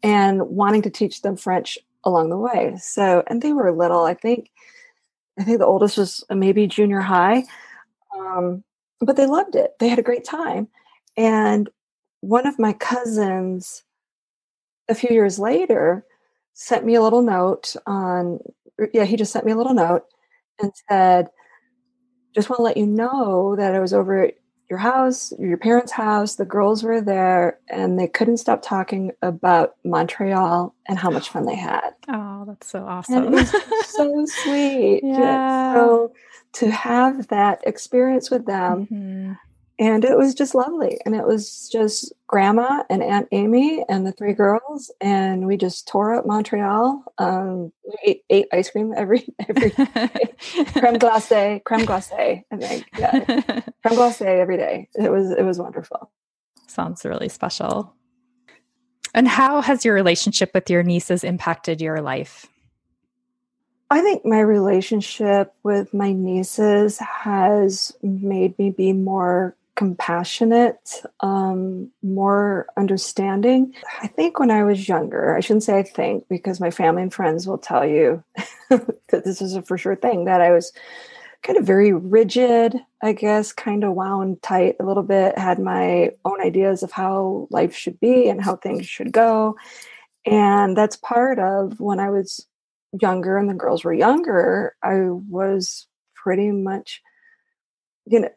and 0.01 0.41
wanting 0.49 0.81
to 0.83 0.89
teach 0.89 1.21
them 1.21 1.37
French 1.37 1.77
along 2.03 2.29
the 2.29 2.37
way. 2.37 2.75
So, 2.79 3.23
and 3.27 3.41
they 3.41 3.53
were 3.53 3.71
little. 3.71 4.03
I 4.03 4.13
think. 4.13 4.49
I 5.39 5.43
think 5.43 5.57
the 5.57 5.65
oldest 5.65 5.97
was 5.97 6.23
maybe 6.29 6.67
junior 6.67 6.99
high, 6.99 7.45
um, 8.15 8.63
but 8.99 9.15
they 9.15 9.25
loved 9.25 9.55
it. 9.55 9.71
They 9.79 9.89
had 9.89 9.97
a 9.97 10.03
great 10.03 10.23
time, 10.23 10.67
and 11.17 11.69
one 12.21 12.45
of 12.45 12.59
my 12.59 12.73
cousins, 12.73 13.83
a 14.87 14.95
few 14.95 15.09
years 15.09 15.39
later, 15.39 16.05
sent 16.53 16.85
me 16.85 16.95
a 16.95 17.01
little 17.01 17.23
note 17.23 17.75
on. 17.85 18.39
Yeah, 18.93 19.05
he 19.05 19.15
just 19.15 19.31
sent 19.31 19.45
me 19.45 19.51
a 19.51 19.55
little 19.55 19.73
note 19.73 20.05
and 20.61 20.71
said, 20.89 21.27
just 22.33 22.49
want 22.49 22.59
to 22.59 22.63
let 22.63 22.77
you 22.77 22.87
know 22.87 23.55
that 23.55 23.75
I 23.75 23.79
was 23.79 23.93
over 23.93 24.23
at 24.23 24.35
your 24.69 24.79
house, 24.79 25.31
your 25.37 25.57
parents' 25.57 25.91
house. 25.91 26.35
The 26.35 26.45
girls 26.45 26.83
were 26.83 27.01
there 27.01 27.59
and 27.69 27.99
they 27.99 28.07
couldn't 28.07 28.37
stop 28.37 28.61
talking 28.63 29.11
about 29.21 29.75
Montreal 29.83 30.73
and 30.87 30.97
how 30.97 31.11
much 31.11 31.29
fun 31.29 31.45
they 31.45 31.55
had. 31.55 31.91
Oh, 32.07 32.45
that's 32.47 32.69
so 32.69 32.83
awesome. 32.85 33.45
so 33.85 34.25
sweet. 34.25 35.01
Yeah. 35.03 35.75
So 35.75 36.13
to 36.53 36.71
have 36.71 37.27
that 37.27 37.61
experience 37.67 38.31
with 38.31 38.45
them 38.45 38.87
mm-hmm. 38.87 39.33
And 39.83 40.05
it 40.05 40.17
was 40.17 40.33
just 40.33 40.55
lovely. 40.55 40.97
And 41.05 41.13
it 41.13 41.27
was 41.27 41.67
just 41.69 42.13
grandma 42.27 42.83
and 42.89 43.03
aunt 43.03 43.27
amy 43.33 43.83
and 43.89 44.07
the 44.07 44.13
three 44.13 44.31
girls 44.31 44.89
and 45.01 45.45
we 45.45 45.57
just 45.57 45.89
tore 45.89 46.13
up 46.13 46.25
montreal. 46.25 47.03
Um, 47.17 47.73
we 47.83 47.97
ate, 48.05 48.23
ate, 48.29 48.47
ice 48.53 48.69
cream 48.69 48.93
every 48.95 49.27
every 49.49 49.71
day. 49.71 49.75
creme 50.71 50.95
glacé 50.95 51.61
creme 51.65 51.85
glacé 51.85 52.43
i 52.49 52.55
think. 52.55 52.87
Yeah. 52.97 53.19
Creme 53.83 53.99
glacé 53.99 54.39
every 54.39 54.55
day. 54.55 54.87
It 54.95 55.11
was 55.11 55.31
it 55.31 55.43
was 55.43 55.59
wonderful. 55.59 56.09
Sounds 56.67 57.03
really 57.03 57.27
special. 57.27 57.93
And 59.13 59.27
how 59.27 59.59
has 59.59 59.83
your 59.83 59.95
relationship 59.95 60.51
with 60.53 60.69
your 60.69 60.83
nieces 60.83 61.25
impacted 61.25 61.81
your 61.81 61.99
life? 61.99 62.47
I 63.89 64.01
think 64.01 64.25
my 64.25 64.39
relationship 64.39 65.53
with 65.61 65.93
my 65.93 66.13
nieces 66.13 66.99
has 66.99 67.91
made 68.01 68.57
me 68.57 68.69
be 68.69 68.93
more 68.93 69.57
compassionate, 69.75 71.01
um, 71.21 71.89
more 72.03 72.67
understanding. 72.77 73.73
I 74.01 74.07
think 74.07 74.39
when 74.39 74.51
I 74.51 74.63
was 74.63 74.87
younger, 74.87 75.35
I 75.35 75.39
shouldn't 75.39 75.63
say 75.63 75.79
I 75.79 75.83
think 75.83 76.27
because 76.29 76.59
my 76.59 76.69
family 76.69 77.01
and 77.01 77.13
friends 77.13 77.47
will 77.47 77.57
tell 77.57 77.85
you 77.85 78.23
that 78.69 79.23
this 79.25 79.41
is 79.41 79.55
a 79.55 79.61
for 79.61 79.77
sure 79.77 79.95
thing, 79.95 80.25
that 80.25 80.41
I 80.41 80.51
was 80.51 80.71
kind 81.41 81.57
of 81.57 81.65
very 81.65 81.91
rigid, 81.91 82.75
I 83.01 83.13
guess, 83.13 83.51
kind 83.51 83.83
of 83.83 83.93
wound 83.93 84.41
tight 84.41 84.77
a 84.79 84.85
little 84.85 85.03
bit, 85.03 85.37
had 85.37 85.59
my 85.59 86.11
own 86.23 86.41
ideas 86.41 86.83
of 86.83 86.91
how 86.91 87.47
life 87.49 87.75
should 87.75 87.99
be 87.99 88.29
and 88.29 88.41
how 88.41 88.55
things 88.55 88.87
should 88.87 89.11
go. 89.11 89.57
And 90.25 90.77
that's 90.77 90.95
part 90.95 91.39
of 91.39 91.79
when 91.79 91.99
I 91.99 92.09
was 92.09 92.47
younger 93.01 93.37
and 93.37 93.49
the 93.49 93.53
girls 93.53 93.83
were 93.83 93.93
younger, 93.93 94.75
I 94.81 95.09
was 95.09 95.87
pretty 96.15 96.51
much 96.51 97.01
you 98.05 98.21
know, 98.21 98.29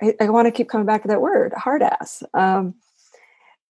I, 0.00 0.14
I 0.20 0.30
want 0.30 0.46
to 0.46 0.52
keep 0.52 0.68
coming 0.68 0.86
back 0.86 1.02
to 1.02 1.08
that 1.08 1.20
word, 1.20 1.52
hard 1.52 1.82
ass. 1.82 2.22
Um, 2.34 2.74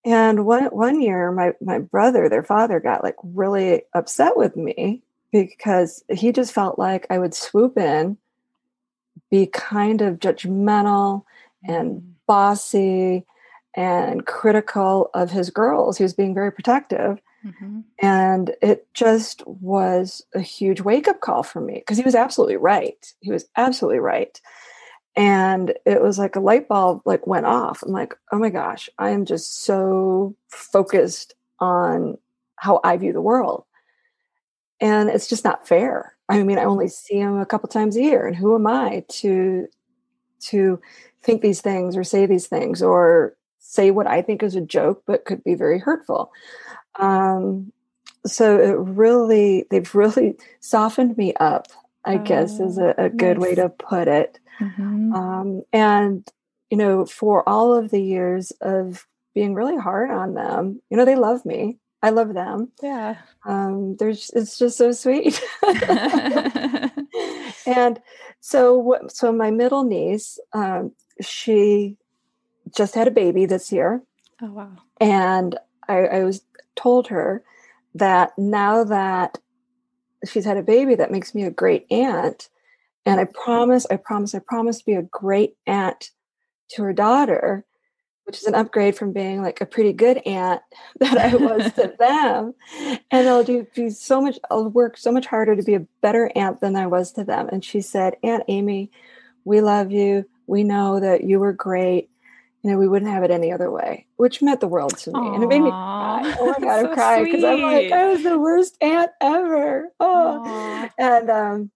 and 0.05 0.45
one 0.45 0.65
one 0.67 1.01
year, 1.01 1.31
my 1.31 1.53
my 1.61 1.79
brother, 1.79 2.29
their 2.29 2.43
father, 2.43 2.81
got 2.81 3.05
like 3.05 3.17
really 3.23 3.83
upset 3.95 4.37
with 4.37 4.57
me 4.57 5.03
because 5.31 6.05
he 6.11 6.33
just 6.33 6.53
felt 6.53 6.79
like 6.79 7.07
I 7.09 7.19
would 7.19 7.35
swoop 7.35 7.79
in, 7.79 8.19
be 9.31 9.47
kind 9.47 10.03
of 10.03 10.19
judgmental 10.19 11.25
and 11.65 12.03
mm. 12.03 12.13
bossy 12.27 13.25
and 13.75 14.27
critical 14.27 15.11
of 15.15 15.31
his 15.31 15.51
girls. 15.51 15.97
He 15.97 16.03
was 16.03 16.15
being 16.15 16.35
very 16.35 16.53
protective. 16.53 17.21
Mm-hmm. 17.47 17.81
And 18.01 18.55
it 18.61 18.87
just 18.95 19.45
was 19.47 20.23
a 20.35 20.41
huge 20.41 20.81
wake 20.81 21.09
up 21.09 21.21
call 21.21 21.43
for 21.43 21.61
me 21.61 21.75
because 21.75 21.97
he 21.97 22.05
was 22.05 22.15
absolutely 22.15 22.57
right. 22.57 23.15
He 23.21 23.33
was 23.33 23.47
absolutely 23.57 23.99
right 23.99 24.41
and 25.17 25.75
it 25.85 26.01
was 26.01 26.19
like 26.19 26.37
a 26.37 26.41
light 26.41 26.69
bulb 26.69 27.03
like 27.05 27.27
went 27.27 27.47
off. 27.47 27.83
I'm 27.83 27.93
like 27.93 28.15
oh 28.33 28.39
my 28.39 28.51
gosh 28.51 28.89
i 28.99 29.11
am 29.11 29.25
just 29.25 29.65
so 29.65 30.35
focused 30.49 31.35
on 31.59 32.17
how 32.57 32.81
i 32.85 32.97
view 32.97 33.13
the 33.13 33.21
world. 33.21 33.65
And 34.81 35.09
it's 35.09 35.29
just 35.29 35.45
not 35.45 35.69
fair. 35.69 36.17
I 36.29 36.43
mean 36.43 36.59
i 36.59 36.65
only 36.65 36.89
see 36.89 37.19
him 37.19 37.39
a 37.39 37.47
couple 37.47 37.69
times 37.69 37.97
a 37.97 38.03
year 38.03 38.27
and 38.27 38.37
who 38.37 38.55
am 38.55 38.67
i 38.67 39.05
to 39.09 39.69
to 40.41 40.81
think 41.23 41.43
these 41.43 41.61
things 41.61 41.97
or 41.97 42.05
say 42.05 42.27
these 42.27 42.49
things 42.49 42.83
or 42.83 43.37
say 43.61 43.91
what 43.93 44.07
i 44.09 44.21
think 44.23 44.43
is 44.43 44.57
a 44.57 44.61
joke 44.61 45.03
but 45.07 45.25
could 45.25 45.45
be 45.45 45.55
very 45.55 45.79
hurtful. 45.79 46.33
Um 46.99 47.73
so 48.25 48.59
it 48.59 48.77
really 48.79 49.67
they've 49.71 49.95
really 49.95 50.37
softened 50.61 51.17
me 51.17 51.35
up 51.35 51.69
i 52.05 52.15
oh, 52.15 52.19
guess 52.19 52.61
is 52.61 52.79
a, 52.79 52.95
a 52.99 53.09
good 53.09 53.39
nice. 53.39 53.49
way 53.49 53.55
to 53.55 53.69
put 53.69 54.09
it 54.09 54.39
Mm-hmm. 54.63 55.13
Um, 55.13 55.63
and, 55.73 56.29
you 56.71 56.77
know, 56.77 57.07
for 57.07 57.49
all 57.49 57.75
of 57.75 57.91
the 57.91 58.01
years 58.01 58.53
of 58.61 59.07
being 59.35 59.55
really 59.55 59.77
hard 59.77 60.11
on 60.11 60.35
them, 60.35 60.81
you 60.91 60.97
know, 60.97 61.05
they 61.05 61.17
love 61.17 61.45
me. 61.45 61.79
I 62.03 62.11
love 62.11 62.35
them. 62.35 62.73
Yeah. 62.83 63.17
Um, 63.45 63.97
there's, 63.97 64.31
it's 64.35 64.59
just 64.59 64.77
so 64.77 64.93
sweet. 64.93 65.41
and 67.67 68.01
so, 68.41 68.99
so 69.09 69.33
my 69.33 69.51
middle 69.51 69.85
niece, 69.85 70.39
um, 70.53 70.93
she 71.21 71.97
just 72.77 72.95
had 72.95 73.07
a 73.07 73.13
baby 73.13 73.47
this 73.47 73.71
year. 73.71 74.03
Oh, 74.41 74.51
wow. 74.51 74.73
And 75.01 75.57
I, 75.89 75.99
I 75.99 76.25
was 76.25 76.43
told 76.75 77.09
her 77.09 77.45
that 77.95 78.37
now 78.37 78.83
that 78.85 79.39
she's 80.27 80.45
had 80.45 80.57
a 80.57 80.63
baby, 80.63 80.95
that 80.95 81.11
makes 81.11 81.35
me 81.35 81.45
a 81.45 81.51
great 81.51 81.87
aunt 81.91 82.49
and 83.05 83.21
I 83.21 83.25
mm-hmm. 83.25 83.43
promise, 83.43 83.87
I 83.91 83.97
promise, 83.97 84.35
I 84.35 84.39
promise 84.39 84.79
to 84.79 84.85
be 84.85 84.95
a 84.95 85.03
great 85.03 85.57
aunt 85.67 86.11
to 86.71 86.83
her 86.83 86.93
daughter, 86.93 87.65
which 88.25 88.39
is 88.39 88.45
an 88.45 88.55
upgrade 88.55 88.97
from 88.97 89.13
being 89.13 89.43
like 89.43 89.61
a 89.61 89.67
pretty 89.67 89.93
good 89.93 90.19
aunt 90.27 90.63
that 91.01 91.19
I 91.19 91.35
was 91.35 91.73
to 91.75 91.95
them. 91.99 92.55
And 93.11 93.29
I'll 93.29 93.45
do, 93.45 93.67
do 93.75 93.91
so 93.91 94.21
much, 94.21 94.39
I'll 94.51 94.69
work 94.69 94.97
so 94.97 95.13
much 95.13 95.27
harder 95.27 95.57
to 95.57 95.63
be 95.63 95.75
a 95.75 95.87
better 96.01 96.31
aunt 96.35 96.61
than 96.61 96.77
I 96.77 96.87
was 96.87 97.13
to 97.13 97.25
them. 97.25 97.49
And 97.51 97.65
she 97.65 97.81
said, 97.81 98.17
Aunt 98.23 98.45
Amy, 98.49 98.91
we 99.45 99.61
love 99.61 99.91
you. 99.91 100.29
We 100.47 100.65
know 100.65 101.01
that 101.01 101.25
you 101.25 101.41
were 101.41 101.53
great. 101.53 102.11
You 102.63 102.71
know, 102.71 102.79
we 102.79 102.87
wouldn't 102.87 103.11
have 103.11 103.25
it 103.25 103.33
any 103.33 103.51
other 103.53 103.71
way, 103.71 104.07
which 104.17 104.41
meant 104.41 104.61
the 104.61 104.69
world 104.69 104.97
to 104.99 105.11
me. 105.11 105.19
Aww. 105.19 105.35
And 105.35 105.43
it 105.43 105.49
made 105.49 105.63
me 105.63 105.71
cry. 105.71 106.37
Oh 106.39 106.47
my 106.47 106.59
God, 106.61 106.81
so 106.83 106.95
crying 106.95 107.25
because 107.25 107.43
I'm 107.43 107.61
like, 107.61 107.91
I 107.91 108.07
was 108.07 108.23
the 108.23 108.39
worst 108.39 108.77
aunt 108.81 109.11
ever. 109.21 109.89
Oh. 109.99 110.43
Aww. 110.47 110.91
And 110.97 111.31
um, 111.31 111.71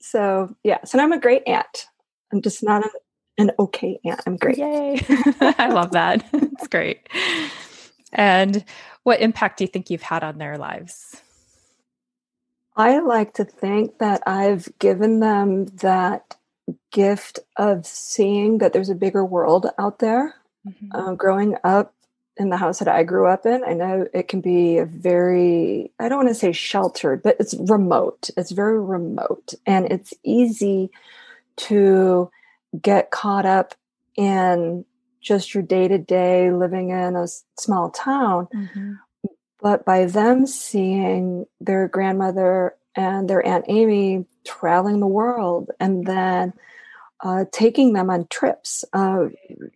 so 0.00 0.54
yeah, 0.62 0.78
so 0.84 0.98
I'm 0.98 1.12
a 1.12 1.20
great 1.20 1.42
aunt. 1.46 1.86
I'm 2.32 2.40
just 2.40 2.62
not 2.62 2.84
an, 2.84 2.90
an 3.38 3.50
okay 3.58 3.98
aunt. 4.04 4.22
I'm 4.26 4.36
great. 4.36 4.56
Yay. 4.56 5.00
I 5.40 5.68
love 5.68 5.92
that. 5.92 6.24
it's 6.32 6.68
great. 6.68 7.06
And 8.12 8.64
what 9.02 9.20
impact 9.20 9.58
do 9.58 9.64
you 9.64 9.68
think 9.68 9.90
you've 9.90 10.02
had 10.02 10.24
on 10.24 10.38
their 10.38 10.56
lives? 10.56 11.20
I 12.76 12.98
like 13.00 13.34
to 13.34 13.44
think 13.44 13.98
that 13.98 14.22
I've 14.26 14.68
given 14.78 15.20
them 15.20 15.66
that 15.66 16.35
gift 16.96 17.40
of 17.58 17.84
seeing 17.84 18.56
that 18.56 18.72
there's 18.72 18.88
a 18.88 18.94
bigger 18.94 19.22
world 19.22 19.66
out 19.78 19.98
there. 19.98 20.34
Mm-hmm. 20.66 20.96
Uh, 20.96 21.14
growing 21.14 21.54
up 21.62 21.92
in 22.38 22.48
the 22.48 22.56
house 22.56 22.78
that 22.78 22.88
I 22.88 23.02
grew 23.02 23.26
up 23.26 23.44
in, 23.44 23.62
I 23.64 23.74
know 23.74 24.06
it 24.14 24.28
can 24.28 24.40
be 24.40 24.78
a 24.78 24.86
very, 24.86 25.92
I 26.00 26.08
don't 26.08 26.24
want 26.24 26.28
to 26.30 26.34
say 26.34 26.52
sheltered, 26.52 27.22
but 27.22 27.36
it's 27.38 27.54
remote. 27.68 28.30
It's 28.38 28.50
very 28.50 28.80
remote. 28.80 29.52
And 29.66 29.92
it's 29.92 30.14
easy 30.24 30.90
to 31.68 32.30
get 32.80 33.10
caught 33.10 33.44
up 33.44 33.74
in 34.16 34.86
just 35.20 35.52
your 35.52 35.62
day 35.62 35.88
to 35.88 35.98
day 35.98 36.50
living 36.50 36.90
in 36.90 37.14
a 37.14 37.28
small 37.58 37.90
town. 37.90 38.48
Mm-hmm. 38.54 38.92
But 39.60 39.84
by 39.84 40.06
them 40.06 40.46
seeing 40.46 41.44
their 41.60 41.88
grandmother 41.88 42.74
and 42.94 43.28
their 43.28 43.46
Aunt 43.46 43.66
Amy 43.68 44.24
traveling 44.46 45.00
the 45.00 45.06
world 45.06 45.70
and 45.78 46.06
then 46.06 46.54
uh, 47.20 47.44
taking 47.52 47.92
them 47.92 48.10
on 48.10 48.26
trips. 48.28 48.84
Uh, 48.92 49.26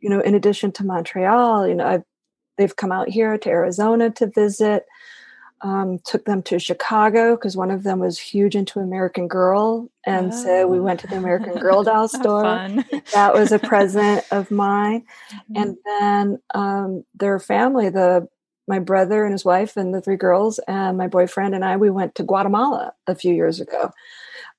you 0.01 0.09
know, 0.09 0.21
in 0.21 0.35
addition 0.35 0.73
to 0.73 0.85
Montreal, 0.85 1.67
you 1.67 1.75
know, 1.75 1.87
I've 1.87 2.05
They've 2.61 2.77
come 2.77 2.93
out 2.93 3.09
here 3.09 3.39
to 3.39 3.49
Arizona 3.49 4.11
to 4.11 4.27
visit. 4.27 4.85
Um, 5.63 5.99
took 6.05 6.27
them 6.27 6.43
to 6.43 6.59
Chicago 6.59 7.35
because 7.35 7.57
one 7.57 7.71
of 7.71 7.85
them 7.85 8.01
was 8.01 8.19
huge 8.19 8.55
into 8.55 8.81
American 8.81 9.29
Girl, 9.29 9.89
and 10.07 10.31
oh. 10.31 10.37
so 10.37 10.67
we 10.67 10.79
went 10.79 11.01
to 11.01 11.07
the 11.07 11.17
American 11.17 11.55
Girl 11.59 11.83
doll 11.83 12.07
store. 12.07 12.69
that 13.15 13.33
was 13.33 13.53
a 13.53 13.59
present 13.73 14.27
of 14.31 14.51
mine, 14.51 15.07
mm-hmm. 15.33 15.57
and 15.57 15.77
then 15.87 16.43
um, 16.55 17.05
their 17.15 17.39
family, 17.39 17.89
the 17.89 18.29
my 18.69 18.79
brother 18.79 19.25
and 19.25 19.33
his 19.33 19.45
wife 19.45 19.79
and 19.79 19.95
the 19.95 20.03
three 20.03 20.17
girls 20.17 20.61
and 20.69 20.99
my 20.99 21.09
boyfriend 21.09 21.55
and 21.55 21.65
I, 21.65 21.77
we 21.77 21.91
went 21.91 22.15
to 22.17 22.23
Guatemala 22.23 22.93
a 23.07 23.15
few 23.15 23.35
years 23.35 23.59
ago 23.59 23.91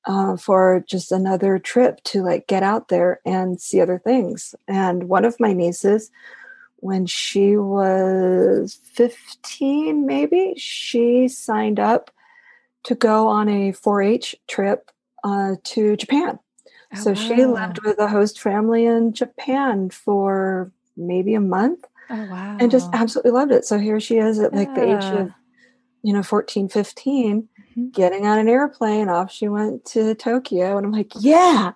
uh, 0.06 0.36
for 0.38 0.84
just 0.88 1.12
another 1.12 1.60
trip 1.60 2.02
to 2.04 2.24
like 2.24 2.48
get 2.48 2.64
out 2.64 2.88
there 2.88 3.20
and 3.26 3.62
see 3.62 3.82
other 3.82 4.00
things. 4.00 4.56
And 4.68 5.06
one 5.06 5.26
of 5.26 5.40
my 5.40 5.54
nieces 5.54 6.12
when 6.82 7.06
she 7.06 7.56
was 7.58 8.80
15, 8.94 10.06
maybe, 10.06 10.56
she 10.58 11.28
signed 11.28 11.80
up 11.80 12.12
to 12.84 12.96
go 12.96 13.28
on 13.28 13.48
a 13.48 13.72
4 13.72 14.02
H 14.02 14.36
trip 14.48 14.90
uh, 15.24 15.56
to 15.64 15.96
Japan. 15.96 16.40
Oh, 16.94 17.00
so 17.00 17.12
wow. 17.12 17.16
she 17.16 17.46
lived 17.46 17.86
with 17.86 18.00
a 18.00 18.08
host 18.08 18.42
family 18.42 18.86
in 18.86 19.14
Japan 19.14 19.92
for 19.92 20.72
maybe 20.98 21.36
a 21.36 21.40
month. 21.40 21.86
Oh, 22.10 22.28
wow. 22.30 22.58
And 22.60 22.72
just 22.72 22.90
absolutely 22.94 23.32
loved 23.32 23.52
it. 23.52 23.64
So 23.64 23.78
here 23.78 24.00
she 24.00 24.18
is 24.18 24.40
at 24.40 24.54
like 24.54 24.70
yeah. 24.70 24.74
the 24.74 24.98
age 24.98 25.20
of, 25.20 25.32
you 26.02 26.14
know, 26.14 26.24
14, 26.24 26.68
15, 26.68 27.48
mm-hmm. 27.72 27.90
getting 27.90 28.26
on 28.26 28.40
an 28.40 28.48
airplane. 28.48 29.10
Off 29.10 29.32
she 29.32 29.48
went 29.48 29.86
to 29.86 30.16
Tokyo. 30.16 30.78
And 30.78 30.86
I'm 30.86 30.92
like, 30.92 31.12
yeah, 31.20 31.74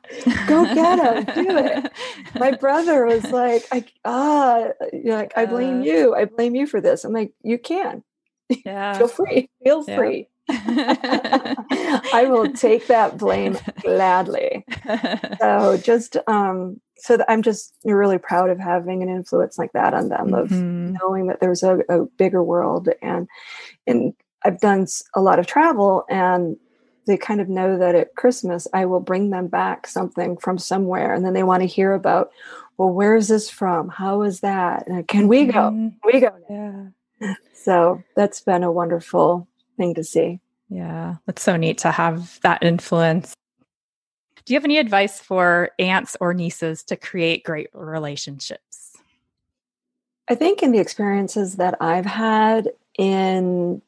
go 0.47 0.65
get 0.73 0.99
him, 0.99 1.45
do 1.45 1.57
it. 1.57 1.91
My 2.39 2.51
brother 2.51 3.05
was 3.05 3.23
like, 3.31 3.65
I, 3.71 3.85
ah, 4.03 4.67
you're 4.93 5.15
like, 5.15 5.33
I 5.37 5.45
blame 5.45 5.81
uh, 5.81 5.85
you. 5.85 6.15
I 6.15 6.25
blame 6.25 6.55
you 6.55 6.67
for 6.67 6.81
this. 6.81 7.03
I'm 7.03 7.13
like, 7.13 7.33
you 7.43 7.57
can. 7.57 8.03
Yeah. 8.63 8.95
Feel 8.99 9.07
free. 9.07 9.49
Feel 9.63 9.83
yeah. 9.87 9.95
free. 9.97 10.27
I 10.49 12.27
will 12.29 12.53
take 12.53 12.85
that 12.87 13.17
blame 13.17 13.57
gladly. 13.81 14.63
So 15.39 15.77
just 15.83 16.17
um 16.27 16.79
so 16.97 17.17
I'm 17.27 17.41
just 17.41 17.73
really 17.83 18.19
proud 18.19 18.51
of 18.51 18.59
having 18.59 19.01
an 19.01 19.09
influence 19.09 19.57
like 19.57 19.73
that 19.73 19.95
on 19.95 20.09
them, 20.09 20.33
of 20.33 20.49
Mhm. 20.49 20.95
knowing 20.99 21.27
that 21.27 21.39
there's 21.39 21.63
a, 21.63 21.79
a 21.89 22.05
bigger 22.17 22.43
world. 22.43 22.89
And 23.01 23.27
and 23.87 24.13
I've 24.45 24.59
done 24.59 24.85
a 25.15 25.21
lot 25.21 25.39
of 25.39 25.47
travel, 25.47 26.05
and 26.09 26.55
they 27.07 27.17
kind 27.17 27.41
of 27.41 27.49
know 27.49 27.77
that 27.77 27.95
at 27.95 28.15
Christmas 28.15 28.67
I 28.73 28.85
will 28.85 28.99
bring 28.99 29.31
them 29.31 29.47
back 29.47 29.87
something 29.87 30.37
from 30.37 30.57
somewhere, 30.57 31.13
and 31.13 31.25
then 31.25 31.33
they 31.33 31.43
want 31.43 31.61
to 31.61 31.67
hear 31.67 31.93
about, 31.93 32.31
well, 32.77 32.89
where 32.89 33.15
is 33.15 33.27
this 33.27 33.49
from? 33.49 33.89
How 33.89 34.21
is 34.21 34.41
that? 34.41 34.87
And 34.87 35.07
can 35.07 35.27
we 35.27 35.45
go? 35.45 35.71
Mhm. 35.71 35.99
Can 36.01 36.11
we 36.13 36.19
go? 36.19 36.31
now?" 36.49 36.91
Yeah. 37.19 37.33
So 37.53 38.03
that's 38.15 38.41
been 38.41 38.63
a 38.63 38.71
wonderful 38.71 39.47
thing 39.75 39.95
to 39.95 40.03
see. 40.03 40.39
Yeah. 40.69 41.15
That's 41.25 41.41
so 41.41 41.55
neat 41.57 41.79
to 41.79 41.89
have 41.91 42.39
that 42.41 42.61
influence. 42.61 43.33
Do 44.45 44.53
you 44.53 44.57
have 44.57 44.65
any 44.65 44.77
advice 44.77 45.19
for 45.19 45.71
aunts 45.79 46.15
or 46.21 46.35
nieces 46.35 46.83
to 46.83 46.95
create 46.95 47.43
great 47.43 47.69
relationships? 47.73 48.95
I 50.27 50.35
think 50.35 50.61
in 50.61 50.71
the 50.71 50.79
experiences 50.79 51.55
that 51.55 51.75
I've 51.81 52.05
had 52.05 52.69
in 52.99 53.81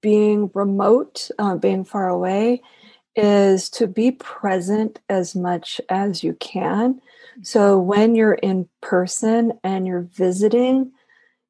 being 0.00 0.50
remote, 0.54 1.30
uh, 1.38 1.56
being 1.56 1.84
far 1.84 2.08
away, 2.08 2.62
is 3.16 3.68
to 3.70 3.86
be 3.86 4.12
present 4.12 5.00
as 5.08 5.34
much 5.34 5.80
as 5.88 6.22
you 6.22 6.34
can. 6.34 7.00
So 7.42 7.78
when 7.78 8.14
you're 8.14 8.34
in 8.34 8.68
person 8.80 9.52
and 9.64 9.86
you're 9.86 10.08
visiting, 10.12 10.92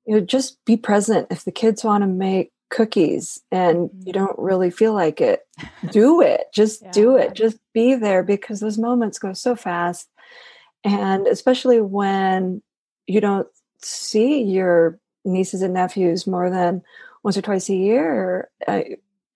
you 0.06 0.14
know, 0.14 0.20
just 0.20 0.64
be 0.64 0.76
present. 0.76 1.28
If 1.30 1.44
the 1.44 1.52
kids 1.52 1.84
want 1.84 2.02
to 2.02 2.08
make 2.08 2.52
cookies 2.70 3.42
and 3.50 3.90
you 4.04 4.12
don't 4.12 4.38
really 4.38 4.70
feel 4.70 4.94
like 4.94 5.20
it, 5.20 5.46
do 5.90 6.20
it. 6.20 6.46
Just 6.54 6.90
do 6.92 7.16
it. 7.16 7.34
Just 7.34 7.58
be 7.74 7.94
there 7.94 8.22
because 8.22 8.60
those 8.60 8.78
moments 8.78 9.18
go 9.18 9.32
so 9.32 9.54
fast. 9.54 10.08
And 10.84 11.26
especially 11.26 11.80
when 11.80 12.62
you 13.06 13.20
don't 13.20 13.48
see 13.82 14.42
your 14.42 14.98
nieces 15.24 15.62
and 15.62 15.74
nephews 15.74 16.26
more 16.26 16.48
than 16.48 16.82
once 17.22 17.36
or 17.36 17.42
twice 17.42 17.68
a 17.68 17.74
year, 17.74 18.50
uh, 18.66 18.82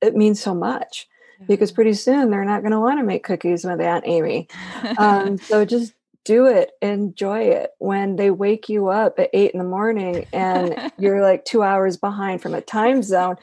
it 0.00 0.16
means 0.16 0.40
so 0.40 0.54
much 0.54 1.08
because 1.46 1.72
pretty 1.72 1.94
soon 1.94 2.30
they're 2.30 2.44
not 2.44 2.62
going 2.62 2.72
to 2.72 2.80
want 2.80 2.98
to 2.98 3.04
make 3.04 3.24
cookies 3.24 3.64
with 3.64 3.80
Aunt 3.80 4.04
Amy. 4.06 4.48
Um, 4.98 5.38
so 5.38 5.64
just 5.64 5.94
do 6.24 6.46
it, 6.46 6.72
enjoy 6.80 7.40
it. 7.42 7.70
When 7.78 8.16
they 8.16 8.30
wake 8.30 8.68
you 8.68 8.88
up 8.88 9.18
at 9.18 9.30
eight 9.32 9.52
in 9.52 9.58
the 9.58 9.64
morning 9.64 10.26
and 10.32 10.92
you're 10.98 11.22
like 11.22 11.44
two 11.44 11.62
hours 11.62 11.96
behind 11.96 12.42
from 12.42 12.54
a 12.54 12.60
time 12.60 13.02
zone, 13.02 13.36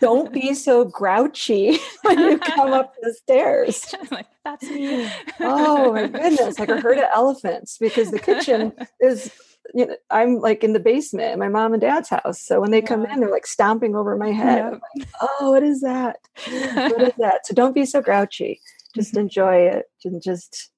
don't 0.00 0.32
be 0.32 0.54
so 0.54 0.84
grouchy 0.84 1.78
when 2.02 2.18
you 2.18 2.38
come 2.38 2.72
up 2.72 2.94
the 3.02 3.12
stairs. 3.12 3.94
like, 4.10 4.26
that's 4.44 4.68
me. 4.68 5.10
Oh 5.40 5.92
my 5.92 6.08
goodness, 6.08 6.58
like 6.58 6.68
a 6.68 6.80
herd 6.80 6.98
of 6.98 7.04
elephants 7.14 7.78
because 7.78 8.10
the 8.10 8.18
kitchen 8.18 8.72
is 9.00 9.30
you 9.72 9.86
know, 9.86 9.96
I'm 10.10 10.40
like 10.40 10.62
in 10.62 10.72
the 10.72 10.80
basement 10.80 11.32
at 11.32 11.38
my 11.38 11.48
mom 11.48 11.72
and 11.72 11.80
dad's 11.80 12.08
house. 12.08 12.40
So 12.40 12.60
when 12.60 12.70
they 12.70 12.82
come 12.82 13.06
in, 13.06 13.20
they're 13.20 13.30
like 13.30 13.46
stomping 13.46 13.96
over 13.96 14.16
my 14.16 14.30
head. 14.30 14.62
I'm 14.62 14.80
like, 14.96 15.08
oh, 15.20 15.52
what 15.52 15.62
is 15.62 15.80
that? 15.80 16.18
What 16.46 17.02
is 17.02 17.12
that? 17.18 17.46
So 17.46 17.54
don't 17.54 17.74
be 17.74 17.86
so 17.86 18.00
grouchy. 18.00 18.60
Mm-hmm. 18.94 19.00
Just 19.00 19.16
enjoy 19.16 19.56
it 19.56 19.86
and 20.04 20.22
just 20.22 20.70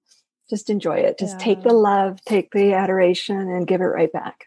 just 0.48 0.70
enjoy 0.70 0.96
it. 0.96 1.18
Just 1.18 1.38
take 1.38 1.62
the 1.62 1.74
love, 1.74 2.18
take 2.24 2.50
the 2.52 2.72
adoration, 2.72 3.36
and 3.36 3.66
give 3.66 3.82
it 3.82 3.84
right 3.84 4.10
back. 4.10 4.46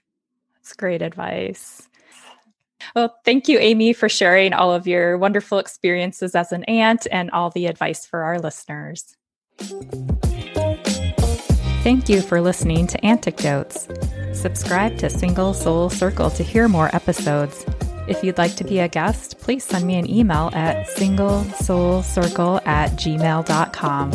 That's 0.56 0.74
great 0.74 1.04
advice. 1.04 1.88
Well, 2.96 3.16
thank 3.26 3.48
you, 3.48 3.60
Amy, 3.60 3.94
for 3.94 4.10
sharing 4.10 4.54
all 4.54 4.74
of 4.74 4.88
your 4.88 5.18
wonderful 5.18 5.60
experiences 5.60 6.34
as 6.34 6.52
an 6.52 6.64
aunt 6.64 7.06
and 7.12 7.30
all 7.32 7.50
the 7.50 7.68
advice 7.68 8.06
for 8.06 8.24
our 8.24 8.40
listeners. 8.40 9.16
Thank 11.90 12.08
you 12.08 12.22
for 12.22 12.40
listening 12.40 12.86
to 12.86 13.04
Anecdotes. 13.04 13.88
Subscribe 14.34 15.00
to 15.00 15.10
Single 15.10 15.56
Soul 15.56 15.90
Circle 15.90 16.30
to 16.30 16.44
hear 16.44 16.68
more 16.68 16.96
episodes. 16.96 17.66
If 18.08 18.24
you'd 18.24 18.38
like 18.38 18.56
to 18.58 18.64
be 18.64 18.78
a 18.78 18.88
guest, 18.88 19.40
please 19.40 19.64
send 19.64 19.88
me 19.88 19.96
an 19.96 20.08
email 20.08 20.52
at 20.54 20.86
singlesoulcircle 20.90 22.68
at 22.68 22.92
gmail.com. 22.92 24.12